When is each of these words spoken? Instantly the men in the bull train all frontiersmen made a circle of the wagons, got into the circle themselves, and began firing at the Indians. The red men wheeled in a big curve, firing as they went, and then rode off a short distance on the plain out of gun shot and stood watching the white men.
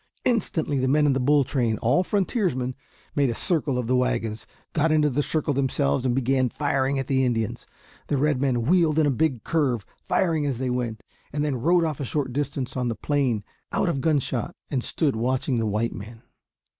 Instantly 0.25 0.79
the 0.79 0.87
men 0.87 1.05
in 1.05 1.13
the 1.13 1.19
bull 1.19 1.43
train 1.43 1.77
all 1.77 2.03
frontiersmen 2.03 2.73
made 3.15 3.29
a 3.29 3.35
circle 3.35 3.77
of 3.77 3.85
the 3.85 3.95
wagons, 3.95 4.47
got 4.73 4.91
into 4.91 5.11
the 5.11 5.21
circle 5.21 5.53
themselves, 5.53 6.07
and 6.07 6.15
began 6.15 6.49
firing 6.49 6.97
at 6.97 7.05
the 7.05 7.23
Indians. 7.23 7.67
The 8.07 8.17
red 8.17 8.41
men 8.41 8.63
wheeled 8.63 8.97
in 8.97 9.05
a 9.05 9.11
big 9.11 9.43
curve, 9.43 9.85
firing 10.07 10.43
as 10.47 10.57
they 10.57 10.71
went, 10.71 11.03
and 11.31 11.43
then 11.45 11.57
rode 11.61 11.83
off 11.83 11.99
a 11.99 12.03
short 12.03 12.33
distance 12.33 12.75
on 12.75 12.87
the 12.87 12.95
plain 12.95 13.43
out 13.71 13.89
of 13.89 14.01
gun 14.01 14.17
shot 14.17 14.55
and 14.71 14.83
stood 14.83 15.15
watching 15.15 15.59
the 15.59 15.67
white 15.67 15.93
men. 15.93 16.23